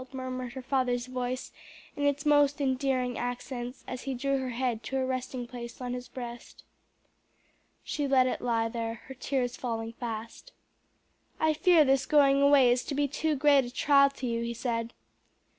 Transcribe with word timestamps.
murmured 0.13 0.53
her 0.53 0.63
father's 0.63 1.05
voice 1.05 1.51
in 1.95 2.03
its 2.07 2.25
most 2.25 2.59
endearing 2.59 3.19
accents, 3.19 3.83
as 3.87 4.01
he 4.01 4.15
drew 4.15 4.39
her 4.39 4.49
head 4.49 4.81
to 4.81 4.97
a 4.97 5.05
resting 5.05 5.45
place 5.45 5.79
on 5.79 5.93
his 5.93 6.07
breast. 6.07 6.63
She 7.83 8.07
let 8.07 8.25
it 8.25 8.41
lie 8.41 8.67
there, 8.67 8.95
her 9.05 9.13
tears 9.13 9.55
falling 9.55 9.93
fast. 9.93 10.53
"I 11.39 11.53
fear 11.53 11.85
this 11.85 12.07
going 12.07 12.41
away 12.41 12.71
is 12.71 12.83
to 12.85 12.95
be 12.95 13.07
too 13.07 13.35
great 13.35 13.63
a 13.63 13.69
trial 13.69 14.09
to 14.09 14.25
you," 14.25 14.41
he 14.41 14.55
said. 14.55 14.91